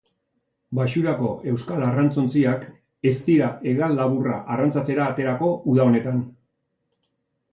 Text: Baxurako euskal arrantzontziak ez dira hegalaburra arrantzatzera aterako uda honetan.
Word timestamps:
Baxurako 0.77 1.27
euskal 1.51 1.83
arrantzontziak 1.87 2.63
ez 3.11 3.13
dira 3.27 3.51
hegalaburra 3.73 4.39
arrantzatzera 4.55 5.05
aterako 5.13 5.51
uda 5.75 5.85
honetan. 5.91 6.25